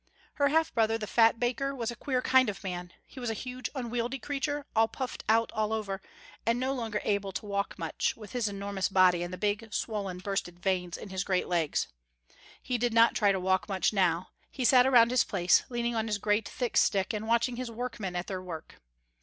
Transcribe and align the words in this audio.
Her 0.33 0.47
half 0.47 0.73
brother, 0.73 0.97
the 0.97 1.05
fat 1.05 1.39
baker, 1.39 1.75
was 1.75 1.91
a 1.91 1.95
queer 1.95 2.23
kind 2.23 2.49
of 2.49 2.59
a 2.63 2.67
man. 2.67 2.91
He 3.05 3.19
was 3.19 3.29
a 3.29 3.35
huge, 3.35 3.69
unwieldy 3.75 4.17
creature, 4.17 4.65
all 4.75 4.87
puffed 4.87 5.23
out 5.29 5.51
all 5.51 5.71
over, 5.71 6.01
and 6.43 6.59
no 6.59 6.73
longer 6.73 6.99
able 7.03 7.31
to 7.33 7.45
walk 7.45 7.77
much, 7.77 8.15
with 8.17 8.31
his 8.31 8.47
enormous 8.47 8.89
body 8.89 9.21
and 9.21 9.31
the 9.31 9.37
big, 9.37 9.71
swollen, 9.71 10.17
bursted 10.17 10.59
veins 10.59 10.97
in 10.97 11.09
his 11.09 11.23
great 11.23 11.47
legs. 11.47 11.87
He 12.63 12.79
did 12.79 12.95
not 12.95 13.13
try 13.13 13.31
to 13.31 13.39
walk 13.39 13.69
much 13.69 13.93
now. 13.93 14.29
He 14.49 14.65
sat 14.65 14.87
around 14.87 15.11
his 15.11 15.23
place, 15.23 15.65
leaning 15.69 15.93
on 15.93 16.07
his 16.07 16.17
great 16.17 16.49
thick 16.49 16.77
stick, 16.77 17.13
and 17.13 17.27
watching 17.27 17.57
his 17.57 17.69
workmen 17.69 18.15
at 18.15 18.25
their 18.25 18.41
work. 18.41 18.81